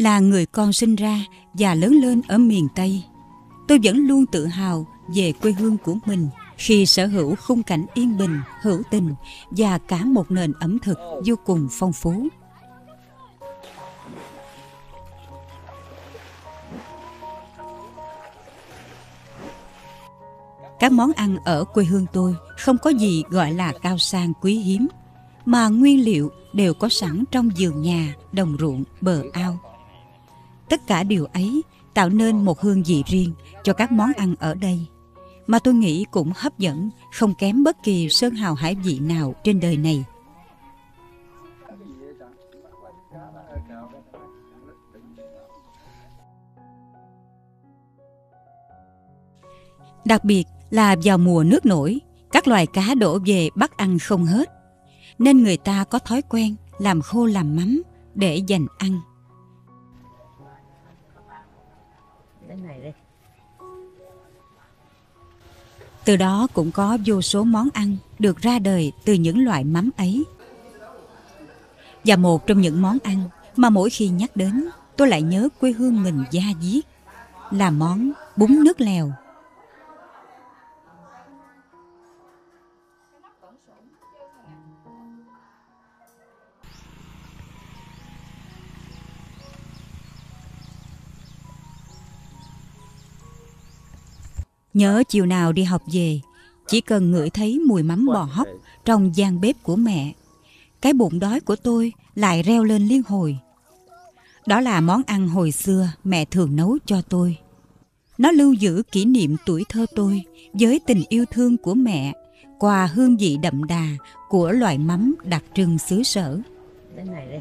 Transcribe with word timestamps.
Là 0.00 0.18
người 0.18 0.46
con 0.46 0.72
sinh 0.72 0.96
ra 0.96 1.24
và 1.54 1.74
lớn 1.74 1.92
lên 1.92 2.22
ở 2.28 2.38
miền 2.38 2.68
Tây, 2.74 3.04
tôi 3.68 3.78
vẫn 3.82 3.96
luôn 3.96 4.26
tự 4.26 4.46
hào 4.46 4.86
về 5.14 5.32
quê 5.32 5.52
hương 5.52 5.76
của 5.78 5.96
mình 6.06 6.28
khi 6.56 6.86
sở 6.86 7.06
hữu 7.06 7.34
khung 7.34 7.62
cảnh 7.62 7.86
yên 7.94 8.18
bình, 8.18 8.40
hữu 8.62 8.82
tình 8.90 9.14
và 9.50 9.78
cả 9.78 10.04
một 10.04 10.30
nền 10.30 10.52
ẩm 10.60 10.78
thực 10.78 10.98
vô 11.24 11.34
cùng 11.44 11.68
phong 11.70 11.92
phú. 11.92 12.28
Các 20.78 20.92
món 20.92 21.12
ăn 21.12 21.36
ở 21.44 21.64
quê 21.64 21.84
hương 21.84 22.06
tôi 22.12 22.34
không 22.58 22.78
có 22.78 22.90
gì 22.90 23.22
gọi 23.28 23.52
là 23.52 23.72
cao 23.82 23.98
sang 23.98 24.32
quý 24.40 24.58
hiếm, 24.58 24.86
mà 25.44 25.68
nguyên 25.68 26.04
liệu 26.04 26.30
đều 26.52 26.74
có 26.74 26.88
sẵn 26.88 27.24
trong 27.30 27.50
vườn 27.58 27.82
nhà, 27.82 28.14
đồng 28.32 28.56
ruộng, 28.60 28.84
bờ 29.00 29.22
ao. 29.32 29.58
Tất 30.70 30.86
cả 30.86 31.02
điều 31.02 31.24
ấy 31.24 31.62
tạo 31.94 32.08
nên 32.08 32.44
một 32.44 32.60
hương 32.60 32.82
vị 32.82 33.02
riêng 33.06 33.32
cho 33.64 33.72
các 33.72 33.92
món 33.92 34.12
ăn 34.16 34.34
ở 34.38 34.54
đây 34.54 34.86
mà 35.46 35.58
tôi 35.58 35.74
nghĩ 35.74 36.04
cũng 36.10 36.32
hấp 36.36 36.58
dẫn 36.58 36.90
không 37.12 37.34
kém 37.34 37.64
bất 37.64 37.76
kỳ 37.82 38.08
sơn 38.08 38.34
hào 38.34 38.54
hải 38.54 38.74
vị 38.74 38.98
nào 38.98 39.34
trên 39.44 39.60
đời 39.60 39.76
này. 39.76 40.04
Đặc 50.04 50.24
biệt 50.24 50.44
là 50.70 50.96
vào 51.04 51.18
mùa 51.18 51.44
nước 51.44 51.66
nổi, 51.66 52.00
các 52.32 52.48
loài 52.48 52.66
cá 52.66 52.94
đổ 52.94 53.18
về 53.26 53.48
bắt 53.54 53.76
ăn 53.76 53.98
không 53.98 54.24
hết. 54.24 54.50
Nên 55.18 55.42
người 55.42 55.56
ta 55.56 55.84
có 55.84 55.98
thói 55.98 56.22
quen 56.22 56.56
làm 56.78 57.00
khô 57.02 57.26
làm 57.26 57.56
mắm 57.56 57.82
để 58.14 58.36
dành 58.36 58.66
ăn. 58.78 59.00
Từ 66.04 66.16
đó 66.16 66.46
cũng 66.54 66.72
có 66.72 66.98
vô 67.06 67.22
số 67.22 67.44
món 67.44 67.68
ăn 67.74 67.96
được 68.18 68.38
ra 68.38 68.58
đời 68.58 68.92
từ 69.04 69.12
những 69.12 69.44
loại 69.44 69.64
mắm 69.64 69.90
ấy. 69.96 70.24
Và 72.04 72.16
một 72.16 72.46
trong 72.46 72.60
những 72.60 72.82
món 72.82 72.98
ăn 73.04 73.22
mà 73.56 73.70
mỗi 73.70 73.90
khi 73.90 74.08
nhắc 74.08 74.36
đến, 74.36 74.64
tôi 74.96 75.08
lại 75.08 75.22
nhớ 75.22 75.48
quê 75.60 75.72
hương 75.72 76.02
mình 76.02 76.24
gia 76.30 76.44
diết 76.62 76.84
là 77.50 77.70
món 77.70 78.12
bún 78.36 78.64
nước 78.64 78.80
lèo. 78.80 79.12
Nhớ 94.74 95.02
chiều 95.08 95.26
nào 95.26 95.52
đi 95.52 95.62
học 95.62 95.82
về, 95.92 96.20
chỉ 96.68 96.80
cần 96.80 97.10
ngửi 97.10 97.30
thấy 97.30 97.58
mùi 97.58 97.82
mắm 97.82 98.06
bò 98.06 98.22
hóc 98.22 98.48
trong 98.84 99.16
gian 99.16 99.40
bếp 99.40 99.62
của 99.62 99.76
mẹ, 99.76 100.12
cái 100.80 100.92
bụng 100.92 101.18
đói 101.18 101.40
của 101.40 101.56
tôi 101.56 101.92
lại 102.14 102.42
reo 102.42 102.64
lên 102.64 102.86
liên 102.86 103.02
hồi. 103.06 103.38
Đó 104.46 104.60
là 104.60 104.80
món 104.80 105.02
ăn 105.06 105.28
hồi 105.28 105.52
xưa 105.52 105.88
mẹ 106.04 106.24
thường 106.24 106.56
nấu 106.56 106.78
cho 106.86 107.02
tôi. 107.02 107.36
Nó 108.18 108.30
lưu 108.30 108.52
giữ 108.52 108.82
kỷ 108.92 109.04
niệm 109.04 109.36
tuổi 109.46 109.64
thơ 109.68 109.86
tôi 109.94 110.22
với 110.52 110.80
tình 110.86 111.02
yêu 111.08 111.24
thương 111.30 111.56
của 111.56 111.74
mẹ 111.74 112.12
qua 112.58 112.86
hương 112.86 113.16
vị 113.16 113.36
đậm 113.42 113.64
đà 113.64 113.86
của 114.28 114.52
loại 114.52 114.78
mắm 114.78 115.14
đặc 115.24 115.44
trưng 115.54 115.78
xứ 115.78 116.02
sở. 116.02 116.40
Đây 116.96 117.04
này 117.04 117.26
đây. 117.30 117.40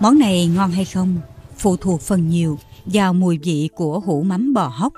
Món 0.00 0.18
này 0.18 0.46
ngon 0.46 0.70
hay 0.70 0.84
không 0.84 1.16
phụ 1.56 1.76
thuộc 1.76 2.00
phần 2.00 2.28
nhiều 2.28 2.58
vào 2.84 3.14
mùi 3.14 3.38
vị 3.42 3.68
của 3.74 4.00
hũ 4.00 4.22
mắm 4.22 4.54
bò 4.54 4.66
hóc. 4.74 4.92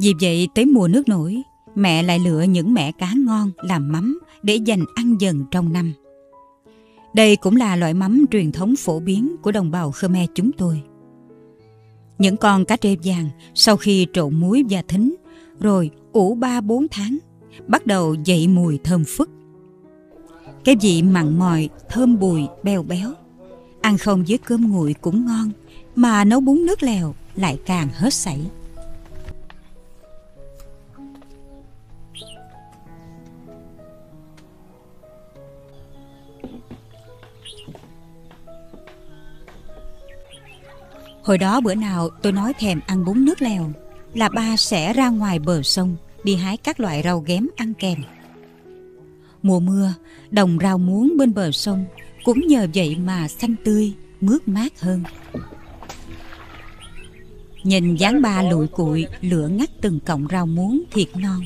Vì 0.00 0.12
vậy 0.20 0.48
tới 0.54 0.66
mùa 0.66 0.88
nước 0.88 1.08
nổi, 1.08 1.42
mẹ 1.74 2.02
lại 2.02 2.18
lựa 2.18 2.42
những 2.42 2.74
mẻ 2.74 2.92
cá 2.92 3.12
ngon 3.16 3.50
làm 3.56 3.92
mắm 3.92 4.18
để 4.42 4.54
dành 4.54 4.84
ăn 4.94 5.16
dần 5.20 5.44
trong 5.50 5.72
năm. 5.72 5.92
Đây 7.14 7.36
cũng 7.36 7.56
là 7.56 7.76
loại 7.76 7.94
mắm 7.94 8.24
truyền 8.30 8.52
thống 8.52 8.76
phổ 8.76 9.00
biến 9.00 9.36
của 9.42 9.52
đồng 9.52 9.70
bào 9.70 9.90
Khmer 9.92 10.30
chúng 10.34 10.52
tôi. 10.52 10.82
Những 12.18 12.36
con 12.36 12.64
cá 12.64 12.76
trê 12.76 12.96
vàng 13.04 13.28
sau 13.54 13.76
khi 13.76 14.06
trộn 14.12 14.34
muối 14.34 14.64
và 14.70 14.82
thính 14.88 15.14
rồi 15.60 15.90
ủ 16.12 16.36
3-4 16.36 16.86
tháng 16.90 17.18
bắt 17.66 17.86
đầu 17.86 18.14
dậy 18.24 18.48
mùi 18.48 18.78
thơm 18.84 19.04
phức. 19.04 19.30
Cái 20.64 20.76
vị 20.80 21.02
mặn 21.02 21.38
mòi, 21.38 21.68
thơm 21.88 22.18
bùi, 22.18 22.42
beo 22.62 22.82
béo 22.82 23.12
Ăn 23.82 23.98
không 23.98 24.24
với 24.28 24.38
cơm 24.38 24.70
nguội 24.70 24.94
cũng 25.00 25.26
ngon, 25.26 25.50
Mà 25.96 26.24
nấu 26.24 26.40
bún 26.40 26.66
nước 26.66 26.82
lèo 26.82 27.14
lại 27.36 27.58
càng 27.66 27.88
hết 27.92 28.14
sảy. 28.14 28.40
Hồi 41.22 41.38
đó 41.38 41.60
bữa 41.60 41.74
nào 41.74 42.08
tôi 42.22 42.32
nói 42.32 42.52
thèm 42.58 42.80
ăn 42.86 43.04
bún 43.04 43.24
nước 43.24 43.42
lèo 43.42 43.72
Là 44.14 44.28
ba 44.28 44.56
sẽ 44.56 44.92
ra 44.92 45.08
ngoài 45.08 45.38
bờ 45.38 45.62
sông 45.62 45.96
Đi 46.24 46.34
hái 46.34 46.56
các 46.56 46.80
loại 46.80 47.02
rau 47.04 47.20
ghém 47.20 47.46
ăn 47.56 47.74
kèm. 47.74 47.98
Mùa 49.42 49.60
mưa, 49.60 49.94
Đồng 50.30 50.58
rau 50.62 50.78
muống 50.78 51.16
bên 51.16 51.34
bờ 51.34 51.50
sông 51.52 51.84
cũng 52.24 52.46
nhờ 52.46 52.66
vậy 52.74 52.96
mà 53.04 53.28
xanh 53.28 53.54
tươi, 53.64 53.92
mướt 54.20 54.48
mát 54.48 54.80
hơn. 54.80 55.02
Nhìn 57.62 57.94
dáng 57.94 58.22
ba 58.22 58.42
lụi 58.42 58.66
cụi, 58.66 59.06
lửa 59.20 59.48
ngắt 59.48 59.70
từng 59.80 60.00
cọng 60.00 60.26
rau 60.30 60.46
muống 60.46 60.82
thiệt 60.90 61.08
non, 61.16 61.40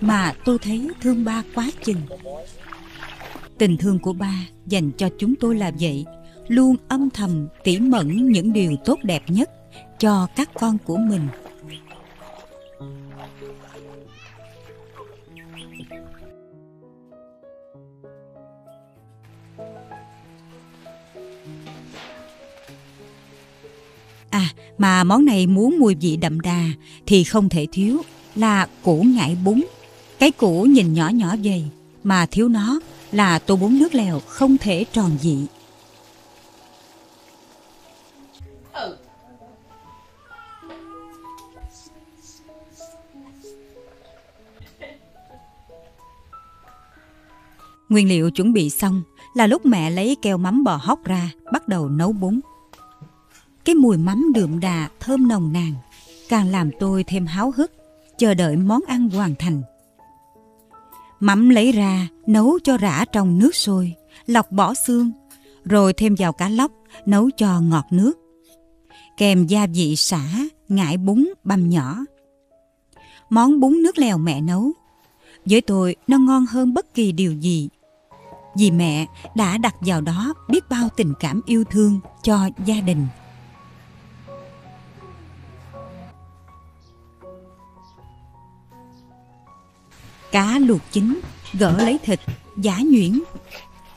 mà 0.00 0.32
tôi 0.44 0.58
thấy 0.58 0.88
thương 1.02 1.24
ba 1.24 1.42
quá 1.54 1.70
chừng. 1.84 2.00
Tình 3.58 3.76
thương 3.76 3.98
của 3.98 4.12
ba 4.12 4.46
dành 4.66 4.90
cho 4.92 5.08
chúng 5.18 5.34
tôi 5.34 5.54
là 5.54 5.72
vậy, 5.80 6.04
luôn 6.48 6.76
âm 6.88 7.10
thầm 7.10 7.48
tỉ 7.64 7.78
mẩn 7.78 8.32
những 8.32 8.52
điều 8.52 8.76
tốt 8.84 8.98
đẹp 9.02 9.22
nhất 9.28 9.50
cho 9.98 10.26
các 10.36 10.50
con 10.54 10.78
của 10.84 10.96
mình. 10.96 11.28
Mà 24.78 25.04
món 25.04 25.24
này 25.24 25.46
muốn 25.46 25.78
mùi 25.78 25.94
vị 25.94 26.16
đậm 26.16 26.40
đà 26.40 26.64
thì 27.06 27.24
không 27.24 27.48
thể 27.48 27.66
thiếu 27.72 28.02
là 28.34 28.68
củ 28.82 29.02
ngải 29.02 29.36
bún. 29.44 29.60
Cái 30.18 30.30
củ 30.30 30.62
nhìn 30.62 30.94
nhỏ 30.94 31.08
nhỏ 31.08 31.34
vậy 31.44 31.64
mà 32.04 32.26
thiếu 32.26 32.48
nó 32.48 32.80
là 33.12 33.38
tô 33.38 33.56
bún 33.56 33.78
nước 33.78 33.94
lèo 33.94 34.20
không 34.20 34.58
thể 34.58 34.84
tròn 34.92 35.10
dị. 35.20 35.46
Nguyên 47.88 48.08
liệu 48.08 48.30
chuẩn 48.30 48.52
bị 48.52 48.70
xong 48.70 49.02
là 49.34 49.46
lúc 49.46 49.66
mẹ 49.66 49.90
lấy 49.90 50.16
keo 50.22 50.38
mắm 50.38 50.64
bò 50.64 50.76
hóc 50.82 51.04
ra, 51.04 51.30
bắt 51.52 51.68
đầu 51.68 51.88
nấu 51.88 52.12
bún. 52.12 52.40
Cái 53.66 53.74
mùi 53.74 53.96
mắm 53.96 54.32
đượm 54.34 54.60
đà 54.60 54.88
thơm 55.00 55.28
nồng 55.28 55.52
nàn 55.52 55.72
càng 56.28 56.48
làm 56.48 56.70
tôi 56.80 57.04
thêm 57.04 57.26
háo 57.26 57.52
hức 57.56 57.72
chờ 58.18 58.34
đợi 58.34 58.56
món 58.56 58.80
ăn 58.86 59.10
hoàn 59.10 59.34
thành. 59.38 59.62
Mắm 61.20 61.48
lấy 61.48 61.72
ra 61.72 62.08
nấu 62.26 62.58
cho 62.64 62.76
rã 62.76 63.04
trong 63.12 63.38
nước 63.38 63.54
sôi, 63.54 63.94
lọc 64.26 64.52
bỏ 64.52 64.74
xương, 64.74 65.10
rồi 65.64 65.92
thêm 65.92 66.14
vào 66.18 66.32
cá 66.32 66.48
lóc 66.48 66.72
nấu 67.06 67.30
cho 67.36 67.60
ngọt 67.60 67.84
nước. 67.90 68.12
Kèm 69.16 69.46
gia 69.46 69.66
vị 69.66 69.96
xả, 69.96 70.24
ngải 70.68 70.96
bún 70.96 71.28
băm 71.44 71.68
nhỏ. 71.68 71.98
Món 73.30 73.60
bún 73.60 73.82
nước 73.82 73.98
lèo 73.98 74.18
mẹ 74.18 74.40
nấu, 74.40 74.72
với 75.44 75.60
tôi 75.60 75.96
nó 76.06 76.18
ngon 76.18 76.46
hơn 76.46 76.74
bất 76.74 76.94
kỳ 76.94 77.12
điều 77.12 77.32
gì. 77.32 77.68
Vì 78.58 78.70
mẹ 78.70 79.06
đã 79.34 79.58
đặt 79.58 79.74
vào 79.80 80.00
đó 80.00 80.34
biết 80.48 80.68
bao 80.70 80.88
tình 80.96 81.12
cảm 81.20 81.40
yêu 81.46 81.64
thương 81.64 82.00
cho 82.22 82.48
gia 82.66 82.80
đình. 82.80 83.06
Luộc 90.66 90.80
chín, 90.92 91.20
gỡ 91.52 91.74
lấy 91.78 91.98
thịt, 92.02 92.20
giả 92.56 92.78
nhuyễn, 92.90 93.22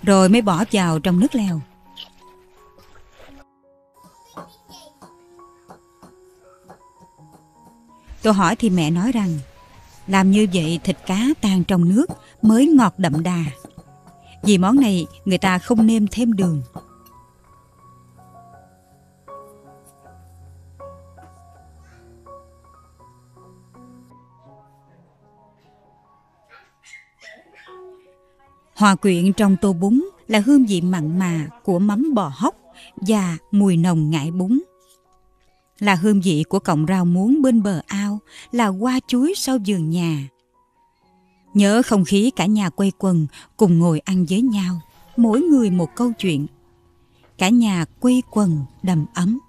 rồi 0.03 0.29
mới 0.29 0.41
bỏ 0.41 0.63
vào 0.71 0.99
trong 0.99 1.19
nước 1.19 1.35
lèo. 1.35 1.61
Tôi 8.21 8.33
hỏi 8.33 8.55
thì 8.55 8.69
mẹ 8.69 8.91
nói 8.91 9.11
rằng 9.11 9.39
Làm 10.09 10.31
như 10.31 10.47
vậy 10.53 10.79
thịt 10.83 10.97
cá 11.05 11.27
tan 11.41 11.63
trong 11.63 11.89
nước 11.89 12.05
mới 12.41 12.67
ngọt 12.67 12.93
đậm 12.97 13.23
đà. 13.23 13.43
Vì 14.43 14.57
món 14.57 14.79
này 14.79 15.07
người 15.25 15.37
ta 15.37 15.59
không 15.59 15.87
nêm 15.87 16.07
thêm 16.07 16.33
đường. 16.33 16.61
Hòa 28.79 28.95
quyện 28.95 29.33
trong 29.33 29.57
tô 29.61 29.73
bún 29.73 30.01
là 30.27 30.39
hương 30.39 30.65
vị 30.65 30.81
mặn 30.81 31.19
mà 31.19 31.47
của 31.63 31.79
mắm 31.79 32.13
bò 32.13 32.31
hóc 32.35 32.55
và 32.95 33.37
mùi 33.51 33.77
nồng 33.77 34.09
ngải 34.09 34.31
bún. 34.31 34.59
Là 35.79 35.95
hương 35.95 36.21
vị 36.21 36.43
của 36.49 36.59
cọng 36.59 36.85
rau 36.87 37.05
muống 37.05 37.41
bên 37.41 37.63
bờ 37.63 37.81
ao, 37.87 38.19
là 38.51 38.67
hoa 38.67 38.99
chuối 39.07 39.33
sau 39.37 39.57
vườn 39.67 39.89
nhà. 39.89 40.27
Nhớ 41.53 41.81
không 41.85 42.05
khí 42.05 42.31
cả 42.35 42.45
nhà 42.45 42.69
quay 42.69 42.91
quần 42.97 43.27
cùng 43.57 43.79
ngồi 43.79 43.99
ăn 43.99 44.25
với 44.29 44.41
nhau, 44.41 44.81
mỗi 45.17 45.41
người 45.41 45.69
một 45.69 45.95
câu 45.95 46.11
chuyện. 46.19 46.47
Cả 47.37 47.49
nhà 47.49 47.85
quay 47.99 48.23
quần 48.31 48.65
đầm 48.83 49.05
ấm. 49.13 49.39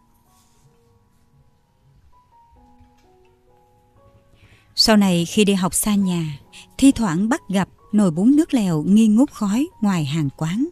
Sau 4.75 4.97
này 4.97 5.25
khi 5.25 5.45
đi 5.45 5.55
học 5.55 5.75
xa 5.75 5.95
nhà, 5.95 6.39
thi 6.79 6.93
thoảng 6.93 7.29
bắt 7.29 7.49
gặp 7.49 7.69
nồi 7.93 8.11
bún 8.11 8.37
nước 8.37 8.55
lèo 8.55 8.83
nghi 8.83 9.07
ngút 9.07 9.31
khói 9.31 9.69
ngoài 9.81 10.05
hàng 10.05 10.29
quán. 10.37 10.67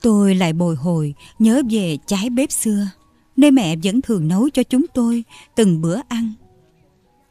Tôi 0.00 0.34
lại 0.34 0.52
bồi 0.52 0.76
hồi 0.76 1.14
nhớ 1.38 1.62
về 1.70 1.98
trái 2.06 2.30
bếp 2.30 2.52
xưa, 2.52 2.88
nơi 3.36 3.50
mẹ 3.50 3.76
vẫn 3.82 4.00
thường 4.00 4.28
nấu 4.28 4.50
cho 4.50 4.62
chúng 4.62 4.86
tôi 4.94 5.24
từng 5.56 5.80
bữa 5.80 6.00
ăn. 6.08 6.32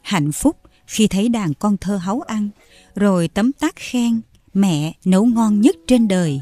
Hạnh 0.02 0.32
phúc 0.32 0.56
khi 0.86 1.06
thấy 1.06 1.28
đàn 1.28 1.54
con 1.54 1.76
thơ 1.76 1.96
háu 1.96 2.20
ăn, 2.20 2.48
rồi 2.94 3.28
tấm 3.28 3.52
tắc 3.52 3.76
khen 3.76 4.20
mẹ 4.54 4.94
nấu 5.04 5.24
ngon 5.24 5.60
nhất 5.60 5.76
trên 5.86 6.08
đời. 6.08 6.40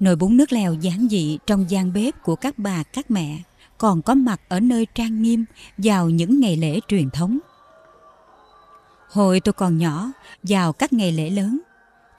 Nồi 0.00 0.16
bún 0.16 0.36
nước 0.36 0.52
lèo 0.52 0.74
giản 0.74 1.08
dị 1.10 1.38
trong 1.46 1.70
gian 1.70 1.92
bếp 1.92 2.22
của 2.22 2.36
các 2.36 2.58
bà 2.58 2.82
các 2.82 3.10
mẹ 3.10 3.38
còn 3.78 4.02
có 4.02 4.14
mặt 4.14 4.40
ở 4.48 4.60
nơi 4.60 4.86
trang 4.94 5.22
nghiêm 5.22 5.44
vào 5.78 6.10
những 6.10 6.40
ngày 6.40 6.56
lễ 6.56 6.80
truyền 6.88 7.10
thống. 7.10 7.38
Hồi 9.12 9.40
tôi 9.40 9.52
còn 9.52 9.78
nhỏ, 9.78 10.12
vào 10.42 10.72
các 10.72 10.92
ngày 10.92 11.12
lễ 11.12 11.30
lớn, 11.30 11.60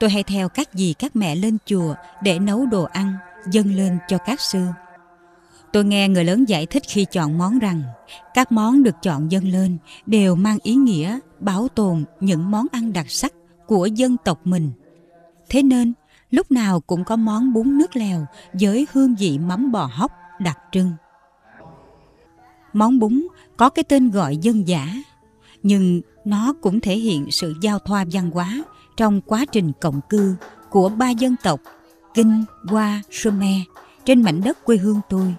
tôi 0.00 0.10
hay 0.10 0.22
theo 0.22 0.48
các 0.48 0.68
dì 0.72 0.94
các 0.98 1.16
mẹ 1.16 1.34
lên 1.34 1.58
chùa 1.66 1.94
để 2.22 2.38
nấu 2.38 2.66
đồ 2.66 2.84
ăn, 2.84 3.14
dâng 3.50 3.74
lên 3.76 3.98
cho 4.08 4.18
các 4.18 4.40
sư. 4.40 4.66
Tôi 5.72 5.84
nghe 5.84 6.08
người 6.08 6.24
lớn 6.24 6.44
giải 6.44 6.66
thích 6.66 6.82
khi 6.88 7.04
chọn 7.04 7.38
món 7.38 7.58
rằng 7.58 7.82
các 8.34 8.52
món 8.52 8.82
được 8.82 8.94
chọn 9.02 9.30
dâng 9.30 9.48
lên 9.48 9.76
đều 10.06 10.34
mang 10.34 10.58
ý 10.62 10.74
nghĩa 10.74 11.18
bảo 11.40 11.68
tồn 11.68 12.04
những 12.20 12.50
món 12.50 12.66
ăn 12.72 12.92
đặc 12.92 13.10
sắc 13.10 13.32
của 13.66 13.86
dân 13.86 14.16
tộc 14.24 14.40
mình. 14.44 14.72
Thế 15.48 15.62
nên, 15.62 15.92
lúc 16.30 16.50
nào 16.50 16.80
cũng 16.80 17.04
có 17.04 17.16
món 17.16 17.52
bún 17.52 17.78
nước 17.78 17.96
lèo 17.96 18.26
với 18.52 18.86
hương 18.92 19.14
vị 19.14 19.38
mắm 19.38 19.72
bò 19.72 19.90
hóc 19.92 20.12
đặc 20.38 20.58
trưng. 20.72 20.92
Món 22.72 22.98
bún 22.98 23.26
có 23.56 23.70
cái 23.70 23.84
tên 23.84 24.10
gọi 24.10 24.36
dân 24.36 24.68
dã, 24.68 24.88
nhưng 25.64 26.00
nó 26.24 26.54
cũng 26.60 26.80
thể 26.80 26.96
hiện 26.96 27.30
sự 27.30 27.54
giao 27.60 27.78
thoa 27.78 28.04
văn 28.12 28.30
hóa 28.30 28.64
trong 28.96 29.20
quá 29.20 29.44
trình 29.52 29.72
cộng 29.80 30.00
cư 30.08 30.34
của 30.70 30.88
ba 30.88 31.10
dân 31.10 31.36
tộc 31.42 31.60
Kinh, 32.14 32.44
Hoa, 32.68 33.02
Khmer 33.22 33.60
trên 34.04 34.22
mảnh 34.22 34.40
đất 34.44 34.64
quê 34.64 34.76
hương 34.76 35.00
tôi. 35.08 35.34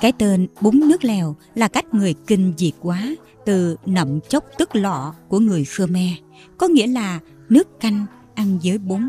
Cái 0.00 0.12
tên 0.12 0.46
bún 0.60 0.80
nước 0.88 1.04
lèo 1.04 1.36
là 1.54 1.68
cách 1.68 1.94
người 1.94 2.14
Kinh 2.26 2.52
diệt 2.56 2.72
quá 2.80 3.08
từ 3.44 3.76
nậm 3.86 4.20
chốc 4.20 4.44
tức 4.58 4.76
lọ 4.76 5.14
của 5.28 5.38
người 5.38 5.64
Khmer, 5.64 6.12
có 6.58 6.68
nghĩa 6.68 6.86
là 6.86 7.20
nước 7.48 7.80
canh 7.80 8.06
ăn 8.34 8.58
với 8.64 8.78
bún. 8.78 9.08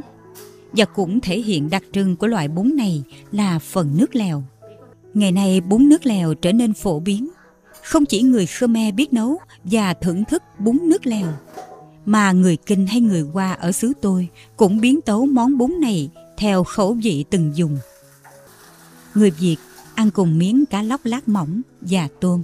Và 0.71 0.85
cũng 0.85 1.19
thể 1.19 1.39
hiện 1.39 1.69
đặc 1.69 1.83
trưng 1.91 2.15
của 2.15 2.27
loại 2.27 2.47
bún 2.47 2.75
này 2.75 3.03
là 3.31 3.59
phần 3.59 3.97
nước 3.97 4.15
lèo. 4.15 4.44
Ngày 5.13 5.31
nay 5.31 5.62
bún 5.62 5.89
nước 5.89 6.06
lèo 6.06 6.33
trở 6.33 6.51
nên 6.51 6.73
phổ 6.73 7.00
biến 7.00 7.29
không 7.83 8.06
chỉ 8.06 8.22
người 8.22 8.45
Khmer 8.45 8.94
biết 8.95 9.13
nấu 9.13 9.38
và 9.63 9.94
thưởng 9.94 10.25
thức 10.25 10.44
bún 10.60 10.80
nước 10.83 11.06
lèo, 11.06 11.28
mà 12.06 12.31
người 12.31 12.57
Kinh 12.57 12.88
hay 12.88 13.01
người 13.01 13.22
Hoa 13.22 13.54
ở 13.54 13.72
xứ 13.72 13.94
tôi 14.01 14.28
cũng 14.57 14.81
biến 14.81 15.01
tấu 15.01 15.25
món 15.25 15.57
bún 15.57 15.81
này 15.81 16.10
theo 16.38 16.63
khẩu 16.63 16.94
vị 17.04 17.25
từng 17.30 17.51
dùng. 17.56 17.78
Người 19.16 19.31
Việt 19.31 19.57
ăn 19.95 20.12
cùng 20.12 20.38
miếng 20.38 20.66
cá 20.66 20.81
lóc 20.81 21.01
lát 21.04 21.28
mỏng 21.28 21.62
và 21.81 22.07
tôm, 22.19 22.44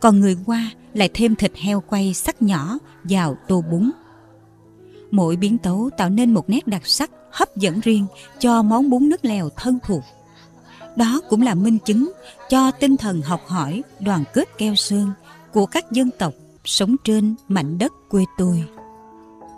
còn 0.00 0.20
người 0.20 0.36
Hoa 0.46 0.70
lại 0.94 1.10
thêm 1.14 1.36
thịt 1.36 1.52
heo 1.56 1.80
quay 1.80 2.14
sắc 2.14 2.42
nhỏ 2.42 2.78
vào 3.04 3.36
tô 3.48 3.64
bún. 3.70 3.90
Mỗi 5.10 5.36
biến 5.36 5.58
tấu 5.58 5.90
tạo 5.96 6.10
nên 6.10 6.34
một 6.34 6.50
nét 6.50 6.66
đặc 6.66 6.82
sắc 6.84 7.10
hấp 7.30 7.56
dẫn 7.56 7.80
riêng 7.80 8.06
cho 8.38 8.62
món 8.62 8.90
bún 8.90 9.08
nước 9.08 9.24
lèo 9.24 9.50
thân 9.56 9.78
thuộc. 9.84 10.02
Đó 10.98 11.20
cũng 11.28 11.42
là 11.42 11.54
minh 11.54 11.78
chứng 11.78 12.12
cho 12.48 12.70
tinh 12.70 12.96
thần 12.96 13.22
học 13.22 13.40
hỏi 13.46 13.82
đoàn 14.00 14.24
kết 14.34 14.58
keo 14.58 14.74
sơn 14.74 15.10
của 15.52 15.66
các 15.66 15.92
dân 15.92 16.10
tộc 16.18 16.32
sống 16.64 16.96
trên 17.04 17.34
mảnh 17.48 17.78
đất 17.78 17.92
quê 18.08 18.24
tôi. 18.38 18.64